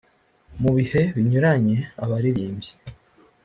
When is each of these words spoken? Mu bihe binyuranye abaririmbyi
Mu 0.61 0.69
bihe 0.77 1.01
binyuranye 1.15 1.77
abaririmbyi 2.03 2.73